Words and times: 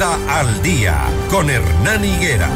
Al 0.00 0.62
día 0.62 0.96
con 1.28 1.50
Hernán 1.50 2.04
Higuera. 2.04 2.48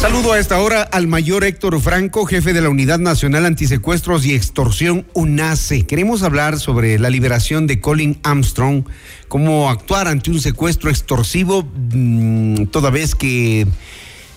Saludo 0.00 0.32
a 0.32 0.38
esta 0.38 0.58
hora 0.60 0.80
al 0.80 1.06
mayor 1.08 1.44
Héctor 1.44 1.78
Franco, 1.78 2.24
jefe 2.24 2.54
de 2.54 2.62
la 2.62 2.70
Unidad 2.70 2.98
Nacional 2.98 3.44
Antisecuestros 3.44 4.24
y 4.24 4.34
Extorsión 4.34 5.06
UNACE. 5.12 5.84
Queremos 5.84 6.22
hablar 6.22 6.58
sobre 6.58 6.98
la 6.98 7.10
liberación 7.10 7.66
de 7.66 7.82
Colin 7.82 8.18
Armstrong, 8.22 8.84
cómo 9.28 9.68
actuar 9.68 10.08
ante 10.08 10.30
un 10.30 10.40
secuestro 10.40 10.88
extorsivo, 10.88 11.68
mmm, 11.92 12.64
toda 12.68 12.88
vez 12.88 13.14
que 13.14 13.66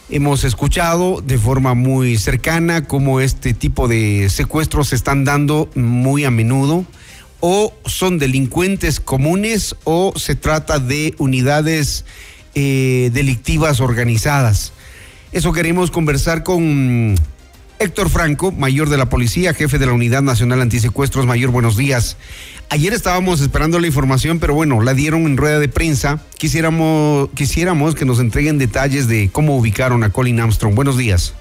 hemos 0.09 0.43
escuchado 0.43 1.21
de 1.21 1.37
forma 1.37 1.75
muy 1.75 2.17
cercana 2.17 2.83
cómo 2.83 3.21
este 3.21 3.53
tipo 3.53 3.87
de 3.87 4.27
secuestros 4.29 4.89
se 4.89 4.97
están 4.97 5.23
dando 5.23 5.69
muy 5.75 6.25
a 6.25 6.31
menudo 6.31 6.85
o 7.39 7.73
son 7.85 8.19
delincuentes 8.19 8.99
comunes 8.99 9.75
o 9.83 10.13
se 10.15 10.35
trata 10.35 10.79
de 10.79 11.15
unidades 11.17 12.05
eh, 12.55 13.09
delictivas 13.13 13.79
organizadas. 13.79 14.73
Eso 15.31 15.53
queremos 15.53 15.91
conversar 15.91 16.43
con 16.43 17.15
Héctor 17.79 18.09
Franco, 18.09 18.51
mayor 18.51 18.89
de 18.89 18.97
la 18.97 19.07
policía, 19.07 19.53
jefe 19.53 19.77
de 19.77 19.85
la 19.85 19.93
Unidad 19.93 20.21
Nacional 20.21 20.61
Antisecuestros. 20.61 21.25
Mayor, 21.25 21.51
buenos 21.51 21.77
días. 21.77 22.17
Ayer 22.69 22.93
estábamos 22.93 23.39
esperando 23.39 23.79
la 23.79 23.87
información, 23.87 24.39
pero 24.39 24.53
bueno, 24.53 24.81
la 24.81 24.93
dieron 24.93 25.25
en 25.25 25.37
rueda 25.37 25.59
de 25.59 25.69
prensa. 25.69 26.21
Quisiéramos, 26.37 27.29
quisiéramos 27.35 27.95
que 27.95 28.03
nos 28.05 28.19
entreguen 28.19 28.57
detalles 28.57 29.07
de 29.07 29.29
cómo 29.31 29.55
ubicaron 29.55 30.03
a 30.03 30.11
Colin 30.11 30.41
Armstrong. 30.41 30.75
Buenos 30.75 30.97
días. 30.97 31.33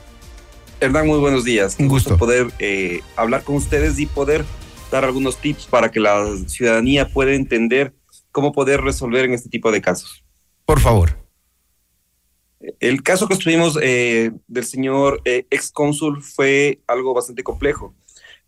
Hernán, 0.81 1.09
muy 1.09 1.19
buenos 1.19 1.45
días. 1.45 1.75
Un 1.79 1.89
gusto. 1.89 2.11
gusto 2.11 2.25
poder 2.25 2.47
eh, 2.61 3.01
hablar 3.17 3.43
con 3.43 3.57
ustedes 3.57 3.99
y 3.99 4.07
poder 4.07 4.45
dar 4.91 5.05
algunos 5.05 5.37
tips 5.37 5.67
para 5.67 5.91
que 5.91 6.01
la 6.01 6.27
ciudadanía 6.47 7.09
pueda 7.09 7.33
entender 7.33 7.95
cómo 8.33 8.53
poder 8.53 8.81
resolver 8.81 9.25
en 9.25 9.35
este 9.35 9.49
tipo 9.49 9.71
de 9.73 9.81
casos. 9.81 10.25
Por 10.65 10.81
favor. 10.81 11.17
El 12.81 13.03
caso 13.03 13.29
que 13.29 13.35
estuvimos 13.35 13.79
eh, 13.81 14.33
del 14.47 14.65
señor 14.65 15.21
eh, 15.25 15.47
ex 15.51 15.71
cónsul 15.71 16.23
fue 16.23 16.81
algo 16.87 17.15
bastante 17.15 17.43
complejo. 17.43 17.95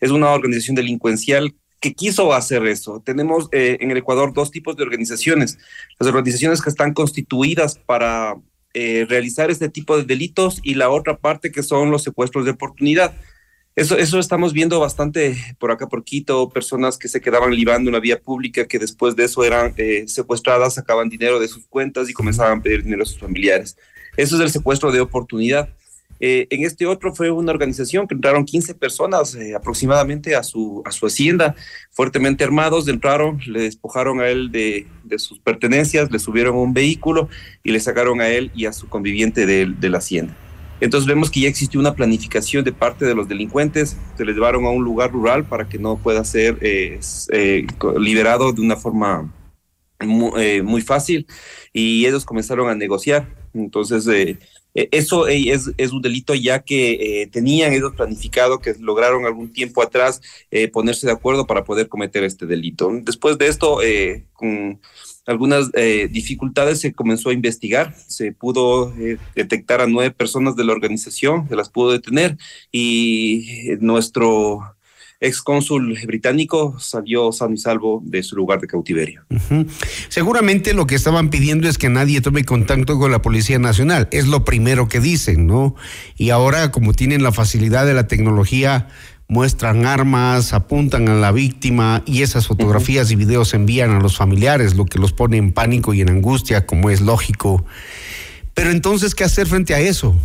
Es 0.01 0.11
una 0.11 0.31
organización 0.31 0.75
delincuencial 0.75 1.55
que 1.81 1.95
quiso 1.95 2.33
hacer 2.33 2.67
eso. 2.67 3.03
Tenemos 3.05 3.49
eh, 3.53 3.79
en 3.81 3.91
el 3.91 3.97
Ecuador 3.97 4.33
dos 4.33 4.51
tipos 4.51 4.77
de 4.77 4.83
organizaciones. 4.83 5.59
Las 5.99 6.09
organizaciones 6.09 6.61
que 6.61 6.71
están 6.71 6.93
constituidas 6.93 7.79
para 7.79 8.37
eh, 8.75 9.07
realizar 9.09 9.51
este 9.51 9.69
tipo 9.69 9.97
de 9.97 10.05
delitos 10.05 10.61
y 10.63 10.75
la 10.75 10.91
otra 10.91 11.17
parte 11.19 11.51
que 11.51 11.63
son 11.63 11.91
los 11.91 12.03
secuestros 12.03 12.45
de 12.45 12.53
oportunidad. 12.53 13.15
Eso, 13.77 13.97
eso 13.97 14.19
estamos 14.19 14.53
viendo 14.53 14.81
bastante 14.81 15.37
por 15.59 15.71
acá 15.71 15.89
por 15.89 16.03
Quito, 16.03 16.51
personas 16.51 16.99
que 16.99 17.09
se 17.09 17.21
quedaban 17.21 17.55
libando 17.55 17.89
en 17.89 17.95
la 17.95 18.01
vía 18.01 18.21
pública, 18.21 18.67
que 18.67 18.79
después 18.79 19.15
de 19.15 19.25
eso 19.25 19.45
eran 19.45 19.75
eh, 19.77 20.05
secuestradas, 20.09 20.75
sacaban 20.75 21.09
dinero 21.09 21.39
de 21.39 21.49
sus 21.49 21.67
cuentas 21.67 22.11
y 22.11 22.13
comenzaban 22.13 22.59
a 22.59 22.63
pedir 22.63 22.83
dinero 22.83 23.05
a 23.05 23.07
sus 23.07 23.19
familiares. 23.19 23.77
Eso 24.17 24.37
es 24.37 24.43
el 24.43 24.51
secuestro 24.51 24.91
de 24.91 25.01
oportunidad. 25.01 25.69
Eh, 26.19 26.47
en 26.51 26.65
este 26.65 26.85
otro 26.85 27.15
fue 27.15 27.31
una 27.31 27.53
organización 27.53 28.07
que 28.07 28.15
entraron 28.15 28.45
15 28.45 28.75
personas 28.75 29.35
eh, 29.37 29.55
aproximadamente 29.55 30.37
a 30.37 30.43
su, 30.43 30.83
a 30.85 30.91
su 30.91 31.07
hacienda, 31.07 31.55
fuertemente 31.91 32.45
armados, 32.45 32.89
entraron, 32.89 33.41
le 33.47 33.63
despojaron 33.63 34.21
a 34.21 34.29
él 34.29 34.51
de, 34.53 34.87
de, 35.05 35.19
sus 35.19 35.39
pertenencias, 35.39 36.11
le 36.11 36.19
subieron 36.19 36.57
a 36.57 36.59
un 36.59 36.75
vehículo 36.75 37.31
y 37.63 37.71
le 37.71 37.81
sacaron 37.81 38.21
a 38.21 38.29
él 38.29 38.51
y 38.55 38.67
a 38.67 38.73
su 38.75 38.89
conviviente 38.89 39.47
de, 39.47 39.67
de 39.67 39.89
la 39.89 39.99
hacienda. 39.99 40.37
Entonces 40.81 41.07
vemos 41.07 41.31
que 41.31 41.41
ya 41.41 41.49
existió 41.49 41.79
una 41.79 41.95
planificación 41.95 42.65
de 42.65 42.73
parte 42.73 43.05
de 43.05 43.15
los 43.15 43.29
delincuentes, 43.29 43.97
se 44.17 44.25
les 44.25 44.35
llevaron 44.35 44.65
a 44.65 44.71
un 44.71 44.83
lugar 44.83 45.13
rural 45.13 45.45
para 45.45 45.69
que 45.69 45.79
no 45.79 45.97
pueda 45.99 46.25
ser 46.25 46.59
eh, 46.63 46.99
eh, 47.31 47.67
liberado 47.99 48.53
de 48.53 48.63
una 48.63 48.77
forma 48.77 49.33
muy, 50.01 50.31
eh, 50.43 50.63
muy, 50.63 50.81
fácil 50.81 51.27
y 51.73 52.07
ellos 52.07 52.25
comenzaron 52.25 52.69
a 52.71 52.75
negociar. 52.75 53.29
Entonces 53.53 54.07
eh, 54.75 54.89
eso 54.93 55.27
es, 55.27 55.69
un 55.93 56.03
delito 56.03 56.35
ya 56.35 56.61
que 56.61 57.29
tenían 57.33 57.73
ellos 57.73 57.95
planificado, 57.95 58.61
que 58.61 58.75
lograron 58.79 59.27
algún 59.27 59.53
tiempo 59.53 59.83
atrás 59.83 60.21
ponerse 60.73 61.07
de 61.07 61.13
acuerdo 61.13 61.47
para 61.47 61.65
poder 61.65 61.89
cometer 61.89 62.25
este 62.25 62.47
delito. 62.47 62.91
Después 63.03 63.39
de 63.39 63.49
esto, 63.49 63.79
con 64.33 64.81
algunas 65.27 65.71
eh, 65.75 66.09
dificultades 66.11 66.81
se 66.81 66.93
comenzó 66.93 67.31
a 67.31 67.35
investigar, 67.35 67.95
se 67.95 68.33
pudo 68.33 68.93
eh, 68.99 69.19
detectar 69.35 69.81
a 69.81 69.87
nueve 69.87 70.11
personas 70.11 70.57
de 70.57 70.65
la 70.65 70.73
organización, 70.73 71.49
se 71.49 71.57
las 71.57 71.69
pudo 71.69 71.93
detener 71.93 72.37
y 72.73 73.77
nuestro 73.81 74.75
ex 75.21 75.43
cónsul 75.43 75.99
británico 76.07 76.79
salió 76.79 77.31
sano 77.31 77.55
y 77.55 77.59
salvo 77.59 78.03
de 78.05 78.23
su 78.23 78.37
lugar 78.37 78.61
de 78.61 78.67
cautiverio. 78.67 79.23
Uh 79.29 79.37
-huh. 79.37 79.67
Seguramente 80.09 80.73
lo 80.73 80.87
que 80.87 80.95
estaban 80.95 81.29
pidiendo 81.29 81.69
es 81.69 81.77
que 81.77 81.91
nadie 81.91 82.23
tome 82.23 82.45
contacto 82.45 82.99
con 82.99 83.11
la 83.11 83.21
Policía 83.21 83.59
Nacional, 83.59 84.09
es 84.13 84.27
lo 84.27 84.45
primero 84.45 84.89
que 84.89 85.01
dicen, 85.01 85.47
¿no? 85.47 85.77
Y 86.17 86.31
ahora 86.31 86.71
como 86.71 86.95
tienen 86.95 87.23
la 87.23 87.33
facilidad 87.33 87.85
de 87.85 87.95
la 87.95 88.09
tecnología, 88.09 88.89
muestran 89.29 89.85
armas, 89.87 90.55
apuntan 90.55 91.09
a 91.09 91.15
la 91.15 91.33
víctima 91.33 92.03
y 92.07 92.23
esas 92.23 92.47
fotografías 92.47 93.09
uh 93.09 93.11
-huh. 93.11 93.13
y 93.13 93.17
videos 93.17 93.49
se 93.51 93.57
envían 93.57 93.91
a 93.91 94.01
los 94.01 94.17
familiares, 94.17 94.75
lo 94.75 94.87
que 94.87 94.99
los 94.99 95.13
pone 95.13 95.37
en 95.37 95.53
pánico 95.53 95.93
y 95.93 96.01
en 96.01 96.09
angustia, 96.09 96.67
como 96.67 96.91
es 96.91 97.01
lógico. 97.03 97.65
Pero 98.55 98.71
entonces, 98.71 99.15
¿qué 99.15 99.25
hacer 99.25 99.47
frente 99.47 99.75
a 99.75 99.81
eso? 99.81 100.17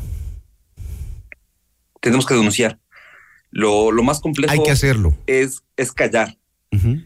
Tenemos 2.02 2.26
que 2.26 2.34
denunciar. 2.34 2.80
Lo, 3.56 3.90
lo 3.90 4.04
más 4.04 4.20
complejo 4.20 4.52
Hay 4.52 4.62
que 4.62 4.72
hacerlo. 4.72 5.16
Es, 5.28 5.64
es 5.78 5.94
callar. 5.94 6.38
Uh 6.74 6.78
-huh. 6.78 7.06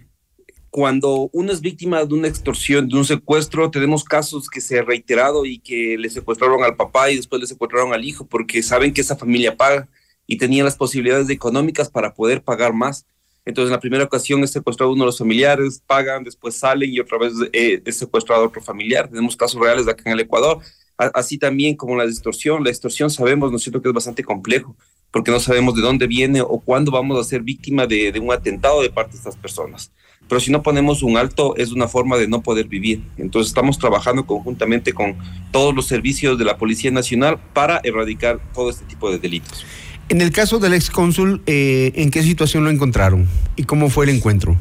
Cuando 0.71 1.29
uno 1.31 1.51
es 1.51 1.61
víctima 1.61 2.03
de 2.03 2.13
una 2.15 2.27
extorsión, 2.27 2.89
de 2.89 2.97
un 2.97 3.05
secuestro, 3.05 3.69
tenemos 3.69 4.03
casos 4.03 4.49
que 4.49 4.59
se 4.59 4.79
ha 4.79 4.81
reiterado 4.81 5.45
y 5.45 5.59
que 5.59 5.95
le 5.95 6.09
secuestraron 6.09 6.63
al 6.63 6.75
papá 6.75 7.11
y 7.11 7.17
después 7.17 7.39
le 7.39 7.47
secuestraron 7.47 7.93
al 7.93 8.03
hijo 8.03 8.25
porque 8.25 8.63
saben 8.63 8.93
que 8.93 9.01
esa 9.01 9.15
familia 9.15 9.55
paga 9.55 9.87
y 10.25 10.37
tenían 10.37 10.65
las 10.65 10.75
posibilidades 10.75 11.29
económicas 11.29 11.87
para 11.87 12.15
poder 12.15 12.41
pagar 12.41 12.73
más. 12.73 13.05
Entonces, 13.45 13.69
en 13.69 13.73
la 13.73 13.79
primera 13.79 14.03
ocasión 14.03 14.43
es 14.43 14.49
secuestrado 14.51 14.91
uno 14.91 15.03
de 15.03 15.07
los 15.07 15.19
familiares, 15.19 15.83
pagan, 15.85 16.23
después 16.23 16.55
salen 16.55 16.91
y 16.91 16.99
otra 16.99 17.19
vez 17.19 17.33
eh, 17.53 17.79
es 17.85 17.97
secuestrado 17.97 18.47
otro 18.47 18.61
familiar. 18.61 19.07
Tenemos 19.07 19.35
casos 19.35 19.61
reales 19.61 19.85
de 19.85 19.91
acá 19.91 20.01
en 20.07 20.13
el 20.13 20.21
Ecuador. 20.21 20.57
A 20.97 21.05
así 21.13 21.37
también 21.37 21.75
como 21.75 21.95
la 21.95 22.05
extorsión. 22.05 22.63
La 22.63 22.71
extorsión 22.71 23.11
sabemos, 23.11 23.51
¿no 23.51 23.57
es 23.57 23.63
cierto?, 23.63 23.81
que 23.81 23.89
es 23.89 23.93
bastante 23.93 24.23
complejo, 24.23 24.75
porque 25.11 25.31
no 25.31 25.39
sabemos 25.39 25.75
de 25.75 25.81
dónde 25.81 26.07
viene 26.07 26.41
o 26.41 26.59
cuándo 26.59 26.91
vamos 26.91 27.19
a 27.19 27.27
ser 27.27 27.41
víctima 27.41 27.87
de, 27.87 28.17
un 28.21 28.31
atentado 28.31 28.81
de 28.81 28.89
parte 28.89 29.13
de 29.13 29.17
estas 29.17 29.37
personas. 29.37 29.91
Pero 30.27 30.39
si 30.39 30.51
no 30.51 30.61
ponemos 30.61 31.01
un 31.01 31.17
alto, 31.17 31.55
es 31.57 31.71
una 31.71 31.87
forma 31.87 32.17
de 32.17 32.27
no 32.27 32.43
poder 32.43 32.67
vivir. 32.67 33.01
Entonces, 33.17 33.49
estamos 33.49 33.79
trabajando 33.79 34.27
conjuntamente 34.27 34.93
con 34.93 35.17
todos 35.51 35.73
los 35.73 35.87
servicios 35.87 36.37
de 36.37 36.45
la 36.45 36.57
Policía 36.57 36.91
Nacional 36.91 37.39
para 37.53 37.81
erradicar 37.83 38.39
todo 38.53 38.69
este 38.69 38.85
tipo 38.85 39.09
de 39.09 39.17
delitos. 39.17 39.65
En 40.09 40.21
el 40.21 40.31
caso 40.31 40.59
del 40.59 40.73
ex 40.73 40.91
cónsul, 40.91 41.41
eh, 41.47 41.91
¿en 41.95 42.11
qué 42.11 42.21
situación 42.21 42.63
lo 42.63 42.69
encontraron 42.69 43.27
y 43.55 43.63
cómo 43.63 43.89
fue 43.89 44.05
el 44.05 44.15
encuentro? 44.15 44.55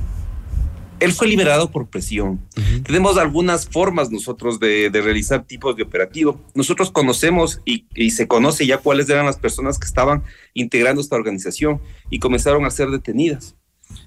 Él 1.00 1.12
fue 1.12 1.28
liberado 1.28 1.70
por 1.70 1.88
presión. 1.88 2.41
Uh 2.56 2.60
-huh. 2.60 2.82
Tenemos 2.82 3.16
algunas 3.19 3.69
formas 3.69 4.10
nosotros 4.10 4.59
de, 4.59 4.91
de, 4.91 5.00
realizar 5.00 5.44
tipos 5.44 5.76
de 5.76 5.82
operativo. 5.82 6.41
Nosotros 6.54 6.91
conocemos 6.91 7.60
y, 7.64 7.86
y, 7.94 8.10
se 8.10 8.26
conoce 8.26 8.66
ya 8.66 8.78
cuáles 8.78 9.09
eran 9.09 9.26
las 9.26 9.38
personas 9.38 9.78
que 9.78 9.86
estaban 9.86 10.22
integrando 10.54 11.00
esta 11.00 11.16
organización 11.16 11.81
y 12.10 12.19
comenzaron 12.19 12.64
a 12.64 12.70
ser 12.70 12.88
detenidas. 12.91 13.54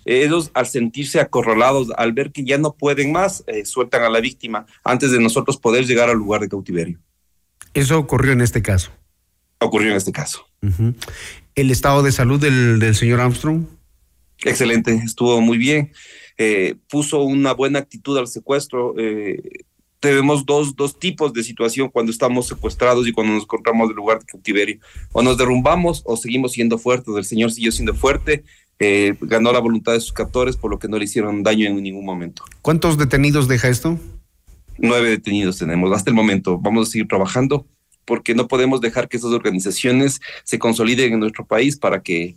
Ellos, 0.05 0.51
al 0.53 0.67
sentirse 0.67 1.19
acorralados, 1.19 1.89
al 1.97 2.13
ver 2.13 2.31
que 2.31 2.43
ya 2.43 2.57
no 2.57 2.73
pueden 2.73 3.11
más, 3.11 3.43
eh, 3.47 3.65
sueltan 3.65 4.03
a 4.03 4.09
la 4.09 4.19
víctima 4.19 4.65
antes 4.83 5.11
de 5.11 5.19
nosotros 5.19 5.57
poder 5.57 5.85
llegar 5.85 6.09
al 6.09 6.17
lugar 6.17 6.41
de 6.41 6.49
cautiverio. 6.49 6.99
Eso 7.73 7.97
ocurrió 7.97 8.33
en 8.33 8.41
este 8.41 8.61
caso. 8.61 8.91
Ocurrió 9.59 9.91
en 9.91 9.97
este 9.97 10.11
caso. 10.11 10.45
Uh 10.61 10.67
-huh. 10.67 10.95
¿El 11.55 11.71
estado 11.71 12.03
de 12.03 12.11
salud 12.11 12.39
del, 12.39 12.79
del, 12.79 12.95
señor 12.95 13.21
Armstrong? 13.21 13.65
Excelente, 14.43 14.93
estuvo 15.05 15.39
muy 15.41 15.57
bien. 15.57 15.91
Eh, 16.43 16.75
puso 16.89 17.21
una 17.21 17.53
buena 17.53 17.77
actitud 17.77 18.17
al 18.17 18.27
secuestro. 18.27 18.95
Eh, 18.97 19.63
tenemos 19.99 20.43
dos, 20.43 20.75
dos 20.75 20.97
tipos 20.97 21.33
de 21.33 21.43
situación 21.43 21.89
cuando 21.89 22.11
estamos 22.11 22.47
secuestrados 22.47 23.07
y 23.07 23.11
cuando 23.11 23.33
nos 23.33 23.43
encontramos 23.43 23.85
en 23.85 23.91
el 23.91 23.95
lugar 23.95 24.17
de 24.17 24.25
cautiverio. 24.25 24.79
O 25.11 25.21
nos 25.21 25.37
derrumbamos 25.37 26.01
o 26.03 26.17
seguimos 26.17 26.53
siendo 26.53 26.79
fuertes. 26.79 27.13
El 27.15 27.25
señor 27.25 27.51
siguió 27.51 27.71
siendo 27.71 27.93
fuerte, 27.93 28.43
eh, 28.79 29.13
ganó 29.21 29.53
la 29.53 29.59
voluntad 29.59 29.93
de 29.93 29.99
sus 29.99 30.13
captores, 30.13 30.57
por 30.57 30.71
lo 30.71 30.79
que 30.79 30.87
no 30.87 30.97
le 30.97 31.03
hicieron 31.03 31.43
daño 31.43 31.67
en 31.67 31.83
ningún 31.83 32.05
momento. 32.05 32.43
¿Cuántos 32.63 32.97
detenidos 32.97 33.47
deja 33.47 33.69
esto? 33.69 33.99
Nueve 34.79 35.11
detenidos 35.11 35.59
tenemos 35.59 35.95
hasta 35.95 36.09
el 36.09 36.15
momento. 36.15 36.57
Vamos 36.57 36.87
a 36.87 36.91
seguir 36.91 37.07
trabajando 37.07 37.67
porque 38.05 38.33
no 38.33 38.47
podemos 38.47 38.81
dejar 38.81 39.07
que 39.09 39.17
esas 39.17 39.29
organizaciones 39.29 40.21
se 40.43 40.57
consoliden 40.57 41.13
en 41.13 41.19
nuestro 41.19 41.45
país 41.45 41.77
para 41.77 42.01
que 42.01 42.35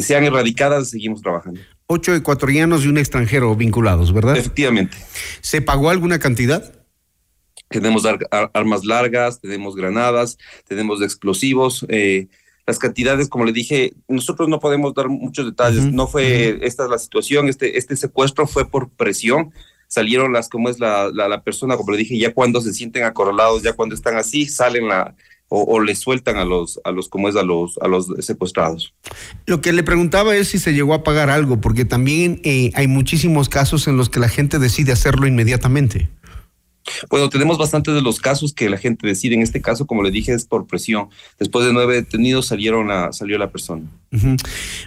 sean 0.00 0.24
erradicadas, 0.24 0.90
seguimos 0.90 1.20
trabajando. 1.20 1.60
Ocho 1.86 2.14
ecuatorianos 2.14 2.84
y 2.84 2.88
un 2.88 2.96
extranjero 2.96 3.54
vinculados, 3.54 4.12
¿verdad? 4.12 4.36
Efectivamente. 4.36 4.96
¿Se 5.40 5.60
pagó 5.60 5.90
alguna 5.90 6.18
cantidad? 6.18 6.72
Tenemos 7.68 8.06
ar 8.06 8.18
ar 8.30 8.50
armas 8.54 8.84
largas, 8.84 9.40
tenemos 9.40 9.74
granadas, 9.76 10.38
tenemos 10.66 11.02
explosivos. 11.02 11.84
Eh, 11.88 12.28
las 12.66 12.78
cantidades, 12.78 13.28
como 13.28 13.44
le 13.44 13.52
dije, 13.52 13.92
nosotros 14.08 14.48
no 14.48 14.60
podemos 14.60 14.94
dar 14.94 15.08
muchos 15.08 15.44
detalles. 15.44 15.84
Uh 15.84 15.88
-huh. 15.88 15.92
No 15.92 16.06
fue 16.06 16.22
uh 16.24 16.56
-huh. 16.56 16.58
esta 16.62 16.84
es 16.84 16.90
la 16.90 16.98
situación. 16.98 17.48
Este, 17.48 17.76
este 17.76 17.96
secuestro 17.96 18.46
fue 18.46 18.64
por 18.64 18.88
presión 18.90 19.52
salieron 19.92 20.32
las, 20.32 20.48
como 20.48 20.70
es 20.70 20.80
la, 20.80 21.10
la, 21.12 21.42
persona, 21.42 21.76
como 21.76 21.92
le 21.92 21.98
dije, 21.98 22.16
ya 22.16 22.32
cuando 22.32 22.62
se 22.62 22.72
sienten 22.72 23.04
acorralados, 23.04 23.62
ya 23.62 23.74
cuando 23.74 23.94
están 23.94 24.16
así, 24.16 24.46
salen 24.46 24.88
la, 24.88 25.14
o, 25.54 25.80
les 25.80 25.98
sueltan 25.98 26.36
a 26.38 26.44
los, 26.44 26.80
a 26.84 26.90
los, 26.92 27.08
como 27.08 27.28
es, 27.28 27.36
a 27.36 27.42
los, 27.42 27.78
a 27.82 27.88
los 27.88 28.06
secuestrados. 28.20 28.94
Lo 29.46 29.60
que 29.60 29.72
le 29.72 29.82
preguntaba 29.82 30.34
es 30.34 30.48
si 30.48 30.58
se 30.58 30.72
llegó 30.72 30.94
a 30.94 31.04
pagar 31.04 31.28
algo, 31.28 31.60
porque 31.60 31.84
también 31.84 32.40
eh, 32.42 32.70
hay 32.74 32.86
muchísimos 32.86 33.50
casos 33.50 33.86
en 33.86 33.98
los 33.98 34.08
que 34.08 34.18
la 34.18 34.28
gente 34.28 34.58
decide 34.58 34.92
hacerlo 34.92 35.26
inmediatamente. 35.26 36.08
Bueno, 37.10 37.28
tenemos 37.28 37.58
bastantes 37.58 37.94
de 37.94 38.02
los 38.02 38.18
casos 38.18 38.52
que 38.52 38.68
la 38.68 38.78
gente 38.78 39.06
decide. 39.06 39.34
En 39.34 39.42
este 39.42 39.60
caso, 39.60 39.86
como 39.86 40.02
le 40.02 40.10
dije, 40.10 40.32
es 40.32 40.46
por 40.46 40.66
presión. 40.66 41.08
Después 41.38 41.66
de 41.66 41.72
nueve 41.72 41.94
detenidos 41.94 42.46
salieron 42.46 42.90
a, 42.90 43.12
salió 43.12 43.38
la 43.38 43.50
persona. 43.50 43.82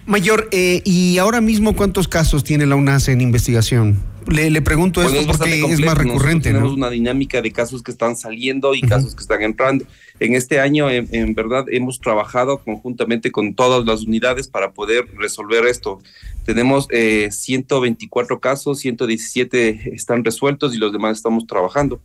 Mayor, 0.05 0.49
eh, 0.51 0.81
¿y 0.83 1.19
ahora 1.19 1.41
mismo 1.41 1.75
cuántos 1.75 2.07
casos 2.07 2.43
tiene 2.43 2.65
la 2.65 2.75
UNAS 2.75 3.07
en 3.07 3.21
investigación? 3.21 4.01
Le, 4.27 4.61
pregunto 4.61 5.01
esto 5.01 5.25
porque 5.25 5.63
es 5.65 5.79
más 5.79 5.97
recurrente. 5.97 6.49
tenemos 6.49 6.73
una 6.73 6.89
dinámica 6.89 7.41
de 7.41 7.51
casos 7.51 7.83
que 7.83 7.91
están 7.91 8.15
saliendo 8.15 8.73
y 8.73 8.81
casos 8.81 9.15
que 9.15 9.21
están 9.21 9.41
entrando. 9.41 9.85
En 10.19 10.33
este 10.33 10.59
año, 10.59 10.89
en, 10.89 11.33
verdad, 11.35 11.65
hemos 11.69 11.99
trabajado 11.99 12.59
conjuntamente 12.59 13.31
con 13.31 13.53
todas 13.53 13.85
las 13.85 14.03
unidades 14.03 14.47
para 14.47 14.71
poder 14.71 15.05
resolver 15.17 15.65
esto. 15.65 15.99
Tenemos 16.45 16.87
124 16.87 18.35
eh, 18.35 18.39
casos, 18.39 18.79
117 18.79 19.93
están 19.93 20.23
resueltos 20.23 20.73
y 20.73 20.77
los 20.77 20.91
demás 20.91 21.17
estamos 21.17 21.45
trabajando. 21.45 22.01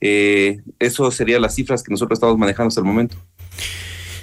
Eh, 0.00 0.60
eso 0.78 1.10
serían 1.10 1.42
las 1.42 1.54
cifras 1.54 1.82
que 1.82 1.90
nosotros 1.90 2.18
estamos 2.18 2.38
manejando 2.38 2.68
hasta 2.68 2.80
el 2.80 2.86
momento. 2.86 3.16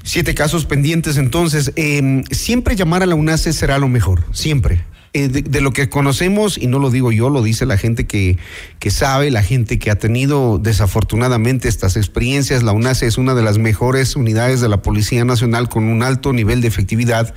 Siete 0.04 0.34
casos 0.34 0.66
pendientes, 0.66 1.18
entonces, 1.18 1.72
em, 1.76 2.24
siempre 2.32 2.76
llamar 2.76 3.04
a 3.04 3.06
la 3.06 3.16
UNACE 3.16 3.54
será 3.54 3.78
lo 3.78 3.88
mejor, 3.88 4.24
siempre. 4.32 4.84
Eh, 5.14 5.28
de, 5.28 5.60
lo 5.60 5.74
que 5.74 5.90
conocemos, 5.90 6.58
y 6.58 6.68
no 6.68 6.80
lo 6.80 6.90
digo 6.90 7.12
yo, 7.12 7.30
lo 7.30 7.44
dice 7.44 7.66
la 7.66 7.78
gente 7.78 8.08
que, 8.08 8.38
que 8.80 8.92
sabe, 8.92 9.30
la 9.30 9.44
gente 9.44 9.78
que 9.78 9.92
ha 9.92 9.96
tenido 9.96 10.58
desafortunadamente 10.58 11.68
estas 11.68 11.98
experiencias, 11.98 12.64
la 12.64 12.72
UNACE 12.72 13.08
es 13.08 13.18
una 13.18 13.36
de 13.36 13.44
las 13.44 13.58
mejores 13.58 14.16
unidades 14.16 14.62
de 14.62 14.70
la 14.70 14.82
Policía 14.82 15.26
Nacional 15.26 15.68
con 15.68 15.84
un 15.84 16.02
alto 16.02 16.32
nivel 16.32 16.62
de 16.62 16.70
efectividad. 16.70 17.34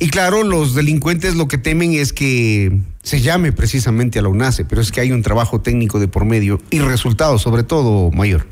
Y 0.00 0.08
claro, 0.08 0.42
los 0.42 0.74
delincuentes 0.74 1.36
lo 1.36 1.46
que 1.46 1.56
temen 1.56 1.92
es 1.94 2.12
que 2.12 2.80
se 3.04 3.20
llame 3.20 3.52
precisamente 3.52 4.18
a 4.18 4.22
la 4.22 4.28
UNACE, 4.28 4.64
pero 4.64 4.80
es 4.80 4.90
que 4.90 5.00
hay 5.00 5.12
un 5.12 5.22
trabajo 5.22 5.60
técnico 5.60 6.00
de 6.00 6.08
por 6.08 6.24
medio 6.24 6.60
y 6.70 6.80
resultados, 6.80 7.42
sobre 7.42 7.62
todo, 7.62 8.10
mayor. 8.10 8.48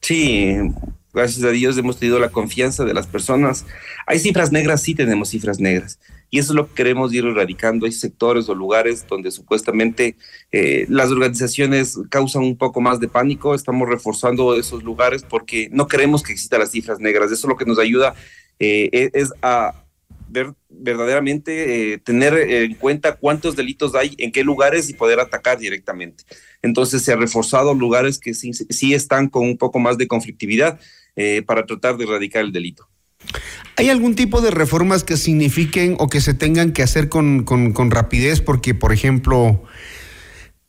Sí, 0.00 0.56
gracias 1.14 1.44
a 1.44 1.50
Dios 1.50 1.78
hemos 1.78 1.98
tenido 1.98 2.18
la 2.18 2.30
confianza 2.30 2.84
de 2.84 2.92
las 2.92 3.06
personas. 3.06 3.64
Hay 4.06 4.18
cifras 4.18 4.52
negras, 4.52 4.82
sí 4.82 4.94
tenemos 4.94 5.30
cifras 5.30 5.60
negras. 5.60 5.98
Y 6.28 6.40
eso 6.40 6.52
es 6.52 6.56
lo 6.56 6.66
que 6.66 6.74
queremos 6.74 7.14
ir 7.14 7.24
erradicando. 7.24 7.86
Hay 7.86 7.92
sectores 7.92 8.48
o 8.48 8.54
lugares 8.54 9.06
donde 9.08 9.30
supuestamente 9.30 10.16
eh, 10.50 10.84
las 10.88 11.10
organizaciones 11.10 11.96
causan 12.10 12.42
un 12.42 12.56
poco 12.56 12.80
más 12.80 12.98
de 12.98 13.06
pánico. 13.06 13.54
Estamos 13.54 13.88
reforzando 13.88 14.58
esos 14.58 14.82
lugares 14.82 15.22
porque 15.22 15.68
no 15.70 15.86
queremos 15.86 16.24
que 16.24 16.32
existan 16.32 16.60
las 16.60 16.72
cifras 16.72 16.98
negras. 16.98 17.30
Eso 17.30 17.46
lo 17.46 17.56
que 17.56 17.64
nos 17.64 17.78
ayuda 17.78 18.14
eh, 18.58 18.88
e-, 18.92 19.10
es 19.14 19.32
a 19.42 19.84
ver 20.28 20.52
verdaderamente 20.68 21.92
eh, 21.92 21.98
tener 21.98 22.34
en 22.34 22.74
cuenta 22.74 23.14
cuántos 23.14 23.54
delitos 23.54 23.94
hay, 23.94 24.16
en 24.18 24.32
qué 24.32 24.42
lugares 24.42 24.90
y 24.90 24.94
poder 24.94 25.20
atacar 25.20 25.58
directamente. 25.58 26.24
Entonces 26.62 27.02
se 27.02 27.12
ha 27.12 27.16
reforzado 27.16 27.74
lugares 27.74 28.18
que 28.18 28.34
sí, 28.34 28.52
sí 28.52 28.94
están 28.94 29.28
con 29.28 29.44
un 29.44 29.56
poco 29.56 29.78
más 29.78 29.98
de 29.98 30.08
conflictividad 30.08 30.80
para 31.46 31.66
tratar 31.66 31.96
de 31.96 32.04
erradicar 32.04 32.44
el 32.44 32.52
delito. 32.52 32.88
¿Hay 33.76 33.88
algún 33.90 34.14
tipo 34.14 34.40
de 34.40 34.50
reformas 34.50 35.02
que 35.02 35.16
signifiquen 35.16 35.96
o 35.98 36.08
que 36.08 36.20
se 36.20 36.34
tengan 36.34 36.72
que 36.72 36.82
hacer 36.82 37.08
con, 37.08 37.44
rapidez? 37.90 38.40
Porque, 38.40 38.74
por 38.74 38.92
ejemplo, 38.92 39.64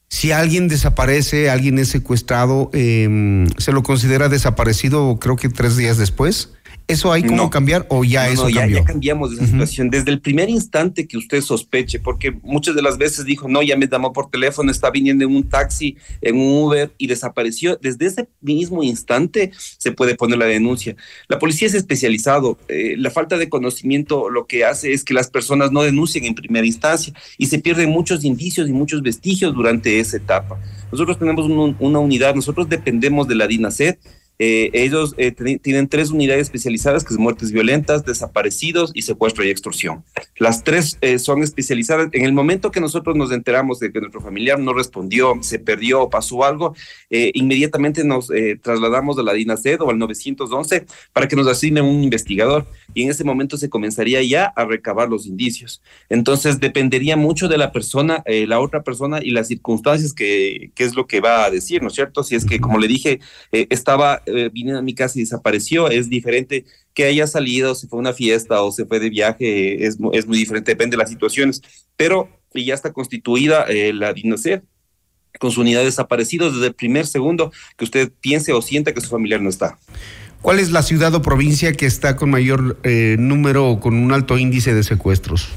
si 0.10 0.32
alguien 0.32 0.68
desaparece, 0.68 1.50
alguien 1.50 1.78
es 1.78 1.90
secuestrado, 1.90 2.72
em, 2.74 3.48
¿se 3.58 3.72
lo 3.72 3.84
considera 3.84 4.28
desaparecido 4.28 5.20
creo 5.20 5.36
que 5.36 5.50
tres 5.50 5.78
días 5.78 5.98
después? 5.98 6.54
¿Eso 6.88 7.12
hay 7.12 7.24
cómo 7.24 7.50
cambiar 7.50 7.88
o 7.90 8.04
ya 8.04 8.30
eso 8.30 8.48
ya, 8.48 8.62
cambió? 8.62 8.78
Ya 8.80 8.86
cambiamos 8.86 9.32
de 9.32 9.38
esa 9.38 9.46
situación. 9.48 9.90
Desde 9.90 10.12
el 10.12 10.22
primer 10.22 10.50
instante 10.50 11.08
que 11.08 11.18
usted 11.18 11.42
sospeche, 11.42 12.00
porque 12.00 12.32
muchas 12.44 12.76
de 12.76 12.84
las 12.84 13.00
veces 13.00 13.26
dijo, 13.26 13.48
no, 13.48 13.64
ya 13.64 13.76
me 13.76 13.88
llamó 13.88 14.14
por 14.14 14.30
teléfono, 14.30 14.70
está 14.70 14.92
viniendo 14.92 15.26
en 15.26 15.36
un 15.36 15.50
taxi, 15.50 15.98
en 16.22 16.38
un 16.38 16.64
Uber 16.64 16.92
y 17.00 17.08
desapareció. 17.08 17.78
Desde 17.82 18.06
ese 18.06 18.30
mismo 18.42 18.84
instante 18.84 19.52
se 19.56 19.92
puede 19.94 20.14
poner 20.16 20.38
la 20.38 20.46
denuncia. 20.46 20.96
La 21.28 21.40
policía 21.40 21.68
es 21.68 21.74
especializado. 21.74 22.60
Eh, 22.68 22.96
la 22.98 23.10
falta 23.10 23.38
de 23.38 23.50
conocimiento 23.50 24.30
lo 24.30 24.46
que 24.46 24.64
hace 24.64 24.94
es 24.94 25.04
que 25.04 25.16
las 25.16 25.30
personas 25.30 25.72
no 25.72 25.82
denuncien 25.82 26.26
en 26.26 26.36
primera 26.36 26.68
instancia 26.68 27.14
y 27.40 27.48
se 27.48 27.58
pierden 27.58 27.90
muchos 27.90 28.24
indicios 28.24 28.70
y 28.70 28.74
muchos 28.74 29.02
vestigios 29.02 29.56
durante 29.56 30.00
esa 30.00 30.18
etapa. 30.18 30.60
Nosotros 30.92 31.18
tenemos 31.18 31.50
una 31.80 32.00
unidad, 32.00 32.36
nosotros 32.36 32.70
dependemos 32.70 33.28
de 33.28 33.36
la 33.36 33.48
DINASED 33.48 33.98
eh, 34.38 34.70
ellos 34.74 35.14
eh, 35.18 35.32
tienen 35.32 35.88
tres 35.88 36.12
unidades 36.12 36.44
especializadas, 36.44 37.04
que 37.04 37.14
es 37.14 37.20
muertes 37.20 37.52
violentas, 37.52 38.04
desaparecidos 38.06 38.92
y 38.94 39.04
secuestro 39.04 39.46
y 39.46 39.50
extorsión. 39.50 40.04
Las 40.38 40.64
tres 40.64 40.98
eh, 41.02 41.20
son 41.20 41.44
especializadas. 41.44 42.10
En 42.12 42.26
el 42.26 42.34
momento 42.34 42.72
que 42.72 42.82
nosotros 42.82 43.16
nos 43.16 43.32
enteramos 43.32 43.80
de 43.80 43.92
que 43.92 44.00
nuestro 44.00 44.22
familiar 44.22 44.60
no 44.60 44.74
respondió, 44.74 45.38
se 45.42 45.60
perdió 45.60 46.10
pasó 46.10 46.44
algo, 46.44 46.76
inmediatamente 47.10 48.04
nos 48.04 48.30
trasladamos 48.62 49.18
a 49.18 49.24
la 49.24 49.34
DINASED 49.34 49.82
o 49.82 49.90
al 49.90 49.98
911 49.98 50.86
para 51.14 51.28
que 51.28 51.36
nos 51.36 51.48
asignen 51.48 51.86
un 51.86 52.04
investigador 52.04 52.66
y 52.94 53.04
en 53.04 53.10
ese 53.10 53.24
momento 53.24 53.58
se 53.58 53.70
comenzaría 53.70 54.22
ya 54.22 54.46
a 54.46 54.66
recabar 54.66 55.10
los 55.10 55.26
indicios. 55.26 55.82
Entonces 56.10 56.60
dependería 56.60 57.16
mucho 57.16 57.48
de 57.48 57.58
la 57.58 57.72
persona, 57.72 58.24
la 58.26 58.60
otra 58.60 58.84
persona 58.84 59.20
y 59.22 59.32
las 59.32 59.48
circunstancias 59.48 60.14
que, 60.14 60.72
que, 60.76 60.84
es 60.84 60.96
lo 60.96 61.08
que 61.08 61.22
va 61.22 61.46
a 61.46 61.52
decir, 61.52 61.82
¿no 61.82 61.88
es 61.88 61.96
cierto? 61.96 62.24
Si 62.24 62.36
es 62.36 62.46
que, 62.46 62.60
como 62.60 62.78
le 62.78 62.88
dije, 62.88 63.20
estaba 63.52 64.22
eh, 64.26 64.52
a 64.76 64.82
mi 64.82 64.94
casa 64.94 65.20
y 65.20 65.22
desapareció, 65.22 65.90
es 65.90 66.10
diferente 66.10 66.66
que 66.94 67.06
haya 67.06 67.28
salido, 67.28 67.76
se 67.76 67.88
fue 67.88 68.00
a 68.00 68.02
una 68.02 68.14
fiesta 68.14 68.62
o 68.62 68.72
se 68.72 68.86
fue 68.86 69.00
de 69.00 69.10
viaje, 69.10 69.86
es, 69.86 69.98
es 70.14 70.28
muy 70.28 70.38
diferente, 70.38 70.72
depende 70.72 70.96
de 70.96 71.04
las 71.04 71.10
situaciones, 71.10 71.62
pero 71.98 72.30
ya 72.64 72.74
está 72.74 72.94
constituida 72.94 73.64
eh, 73.64 73.92
la 73.94 74.14
DINASED 74.14 74.62
con 75.40 75.52
su 75.52 75.62
unidad 75.62 75.84
desaparecidos 75.84 76.54
desde 76.54 76.68
el 76.68 76.74
primer 76.74 77.06
segundo 77.06 77.52
que 77.78 77.84
usted 77.84 78.12
piense 78.22 78.54
o 78.54 78.62
sienta 78.62 78.94
que 78.94 79.02
su 79.02 79.10
familiar 79.10 79.42
no 79.42 79.50
está. 79.50 79.78
¿Cuál 80.42 80.60
es 80.60 80.72
la 80.72 80.84
ciudad 80.84 81.14
o 81.16 81.22
provincia 81.22 81.74
que 81.74 81.86
está 81.86 82.16
con 82.16 82.30
mayor 82.30 82.80
eh, 82.84 83.16
número 83.20 83.68
o 83.68 83.80
con 83.80 83.96
un 83.96 84.14
alto 84.14 84.38
índice 84.38 84.74
de 84.74 84.84
secuestros? 84.84 85.50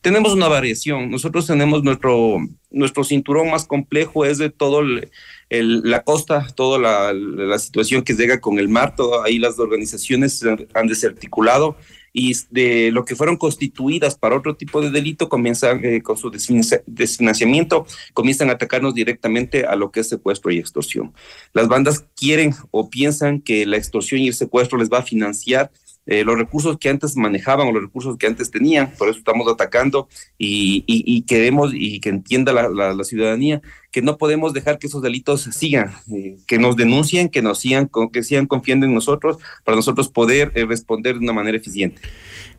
Tenemos 0.00 0.32
una 0.32 0.48
variación. 0.48 1.10
Nosotros 1.10 1.46
tenemos 1.46 1.84
nuestro, 1.84 2.38
nuestro 2.70 3.04
cinturón 3.04 3.50
más 3.50 3.66
complejo, 3.66 4.24
es 4.24 4.38
de 4.38 4.50
todo 4.50 4.80
el, 4.80 5.08
la 5.50 6.02
costa, 6.02 6.46
toda 6.54 6.78
la, 6.78 7.58
situación 7.58 8.02
que 8.02 8.14
llega 8.14 8.40
con 8.40 8.58
el 8.58 8.68
mar, 8.68 8.94
todo, 8.94 9.22
ahí 9.24 9.38
las 9.38 9.58
organizaciones 9.58 10.42
han 10.74 10.86
desarticulado 10.86 11.76
y 12.12 12.34
de 12.50 12.90
lo 12.90 13.04
que 13.04 13.14
fueron 13.14 13.36
constituidas 13.36 14.16
para 14.16 14.36
otro 14.36 14.56
tipo 14.56 14.80
de 14.80 14.90
delito 14.90 15.28
comienzan 15.28 15.84
eh, 15.84 16.02
con 16.02 16.16
su 16.16 16.30
desfinanciamiento, 16.30 17.86
comienzan 18.12 18.50
a 18.50 18.54
atacarnos 18.54 18.94
directamente 18.94 19.64
a 19.64 19.76
lo 19.76 19.90
que 19.90 20.00
es 20.00 20.08
secuestro 20.08 20.50
y 20.50 20.58
extorsión. 20.58 21.12
Las 21.52 21.68
bandas 21.68 22.04
quieren 22.16 22.54
o 22.70 22.90
piensan 22.90 23.40
que 23.40 23.66
la 23.66 23.76
extorsión 23.76 24.20
y 24.20 24.28
el 24.28 24.34
secuestro 24.34 24.78
les 24.78 24.90
va 24.90 24.98
a 24.98 25.02
financiar 25.02 25.70
eh, 26.10 26.24
los 26.24 26.38
recursos 26.38 26.78
que 26.78 26.88
antes 26.88 27.16
manejaban 27.16 27.68
o 27.68 27.72
los 27.72 27.82
recursos 27.82 28.16
que 28.16 28.26
antes 28.26 28.50
tenían, 28.50 28.92
por 28.96 29.10
eso 29.10 29.18
estamos 29.18 29.46
atacando 29.46 30.08
y, 30.38 31.22
queremos 31.26 31.72
y 31.74 32.00
que 32.00 32.08
entienda 32.08 32.54
la, 32.54 33.04
ciudadanía 33.04 33.60
que 33.90 34.00
no 34.00 34.16
podemos 34.16 34.54
dejar 34.54 34.78
que 34.78 34.86
esos 34.86 35.02
delitos 35.02 35.42
sigan, 35.52 35.92
eh, 36.10 36.38
que 36.46 36.58
nos 36.58 36.76
denuncien, 36.76 37.28
que 37.28 37.42
nos 37.42 37.58
sigan, 37.58 37.90
que 38.10 38.22
sigan 38.22 38.46
confiando 38.46 38.86
en 38.86 38.94
nosotros 38.94 39.36
para 39.64 39.76
nosotros 39.76 40.08
poder 40.08 40.50
eh, 40.54 40.64
responder 40.64 41.18
de 41.18 41.20
una 41.20 41.34
manera 41.34 41.58
eficiente. 41.58 42.00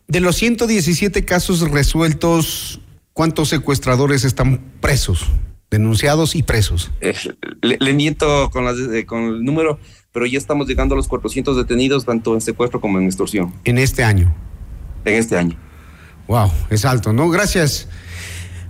De 0.08 0.20
los 0.20 0.36
117 0.36 1.25
casos 1.25 1.62
resueltos, 1.72 2.82
¿cuántos 3.13 3.50
secuestradores 3.50 4.25
están 4.25 4.60
presos, 4.79 5.25
denunciados 5.72 6.36
y 6.36 6.44
presos? 6.44 6.91
le, 7.62 7.94
miento 7.94 8.51
con, 8.51 8.65
con 9.08 9.24
el 9.24 9.44
número, 9.44 9.79
pero 10.12 10.25
ya 10.25 10.38
estamos 10.38 10.68
llegando 10.68 10.96
a 10.96 10.98
los 10.98 11.08
400 11.08 11.58
detenidos, 11.58 12.06
tanto 12.06 12.34
en 12.34 12.42
secuestro 12.42 12.82
como 12.82 13.00
en 13.00 13.06
extorsión. 13.06 13.54
En 13.63 13.78
este 13.78 14.04
año. 14.04 14.34
En 15.06 15.16
este 15.16 15.38
año. 15.38 15.56
Wow, 16.28 16.51
es 16.70 16.86
alto, 16.86 17.13
¿no? 17.13 17.30
Gracias. 17.30 17.88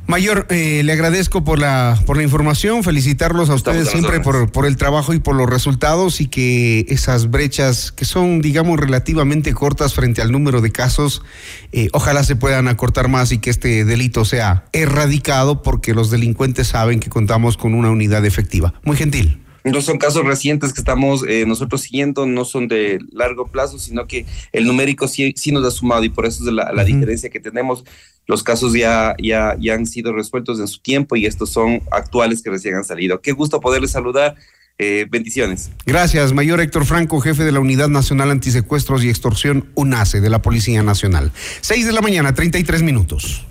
Mayor, 0.10 0.48
eh, 0.50 0.82
le 0.84 0.92
agradezco 0.92 1.44
por 1.44 1.60
la, 1.60 2.02
por 2.08 2.18
la 2.18 2.24
información, 2.24 2.84
felicitarlos 2.84 3.52
a 3.52 3.54
ustedes 3.54 3.90
siempre 3.90 4.22
por, 4.22 4.52
por 4.52 4.66
el 4.66 4.76
trabajo 4.76 5.14
y 5.14 5.20
por 5.20 5.36
los 5.36 5.48
resultados 5.48 6.20
y 6.20 6.26
que 6.26 6.88
esas 6.90 7.30
brechas 7.30 7.92
que 7.92 8.06
son, 8.06 8.42
digamos, 8.42 8.80
relativamente 8.80 9.54
cortas 9.54 9.94
frente 9.94 10.24
al 10.24 10.32
número 10.32 10.62
de 10.62 10.72
casos, 10.72 11.22
eh, 11.74 11.90
ojalá 11.94 12.24
se 12.24 12.36
puedan 12.36 12.68
acortar 12.68 13.08
más 13.08 13.32
y 13.32 13.38
que 13.38 13.52
este 13.52 13.86
delito 13.86 14.26
sea 14.26 14.66
erradicado 14.74 15.62
porque 15.62 15.94
los 15.94 16.10
delincuentes 16.10 16.70
saben 16.70 17.00
que 17.00 17.12
contamos 17.12 17.56
con 17.56 17.76
una 17.76 17.92
unidad 17.92 18.26
efectiva. 18.26 18.74
Muy 18.84 18.98
gentil. 18.98 19.44
No 19.64 19.82
son 19.82 19.98
casos 19.98 20.26
recientes 20.26 20.74
que 20.74 20.82
estamos 20.82 21.24
eh, 21.28 21.46
nosotros 21.46 21.82
siguiendo, 21.82 22.26
no 22.26 22.46
son 22.46 22.68
de 22.68 23.00
largo 23.12 23.48
plazo, 23.48 23.80
sino 23.80 24.08
que 24.08 24.26
el 24.52 24.66
numérico 24.66 25.08
sí, 25.08 25.34
sí 25.36 25.52
nos 25.52 25.66
ha 25.66 25.72
sumado 25.72 26.04
y 26.04 26.10
por 26.10 26.26
eso 26.26 26.48
es 26.48 26.54
la, 26.54 26.72
la 26.72 26.84
diferencia 26.84 27.30
que 27.30 27.40
tenemos. 27.40 27.84
Los 28.26 28.44
casos 28.44 28.74
ya, 28.74 29.16
ya, 29.22 29.56
ya 29.60 29.74
han 29.74 29.86
sido 29.86 30.14
resueltos 30.14 30.60
en 30.60 30.68
su 30.68 30.80
tiempo 30.80 31.16
y 31.16 31.26
estos 31.26 31.50
son 31.50 31.82
actuales 31.92 32.42
que 32.42 32.52
recién 32.52 32.76
han 32.76 32.84
salido. 32.84 33.22
Qué 33.22 33.32
gusto 33.32 33.60
poderles 33.60 33.92
saludar. 33.92 34.36
Eh, 34.82 35.06
bendiciones. 35.10 35.72
Gracias, 35.86 36.32
Mayor 36.32 36.62
Héctor 36.62 36.86
Franco, 36.86 37.20
jefe 37.20 37.44
de 37.44 37.52
la 37.52 37.60
Unidad 37.60 37.90
Nacional 37.90 38.32
Antisecuestros 38.32 39.04
y 39.04 39.10
Extorsión 39.10 39.68
UNACE 39.76 40.22
de 40.22 40.30
la 40.30 40.42
Policía 40.42 40.82
Nacional. 40.84 41.34
Seis 41.60 41.86
de 41.86 41.92
la 41.92 42.00
mañana, 42.00 42.34
33 42.34 42.82
minutos. 42.82 43.46